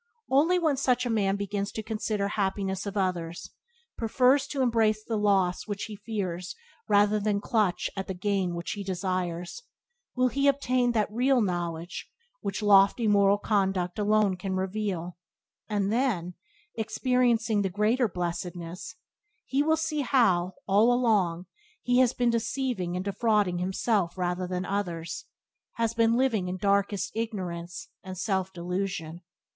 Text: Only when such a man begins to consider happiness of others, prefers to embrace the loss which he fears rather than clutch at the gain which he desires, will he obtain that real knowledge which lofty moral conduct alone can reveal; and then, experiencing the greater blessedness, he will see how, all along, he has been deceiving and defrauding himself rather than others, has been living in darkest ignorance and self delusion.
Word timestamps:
Only 0.31 0.57
when 0.57 0.77
such 0.77 1.05
a 1.05 1.11
man 1.11 1.35
begins 1.35 1.71
to 1.73 1.83
consider 1.83 2.29
happiness 2.29 2.87
of 2.87 2.97
others, 2.97 3.51
prefers 3.99 4.47
to 4.47 4.63
embrace 4.63 5.03
the 5.03 5.15
loss 5.15 5.67
which 5.67 5.83
he 5.83 5.95
fears 5.95 6.55
rather 6.87 7.19
than 7.19 7.39
clutch 7.39 7.87
at 7.95 8.07
the 8.07 8.15
gain 8.15 8.55
which 8.55 8.71
he 8.71 8.83
desires, 8.83 9.61
will 10.15 10.29
he 10.29 10.47
obtain 10.47 10.93
that 10.93 11.11
real 11.13 11.39
knowledge 11.39 12.09
which 12.39 12.63
lofty 12.63 13.07
moral 13.07 13.37
conduct 13.37 13.99
alone 13.99 14.37
can 14.37 14.55
reveal; 14.55 15.17
and 15.69 15.93
then, 15.93 16.33
experiencing 16.73 17.61
the 17.61 17.69
greater 17.69 18.07
blessedness, 18.07 18.95
he 19.45 19.61
will 19.61 19.77
see 19.77 19.99
how, 20.01 20.55
all 20.65 20.91
along, 20.91 21.45
he 21.83 21.99
has 21.99 22.11
been 22.11 22.31
deceiving 22.31 22.95
and 22.95 23.05
defrauding 23.05 23.59
himself 23.59 24.17
rather 24.17 24.47
than 24.47 24.65
others, 24.65 25.25
has 25.73 25.93
been 25.93 26.17
living 26.17 26.47
in 26.47 26.57
darkest 26.57 27.11
ignorance 27.13 27.89
and 28.03 28.17
self 28.17 28.51
delusion. 28.51 29.21